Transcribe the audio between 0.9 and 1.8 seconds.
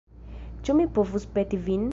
povus peti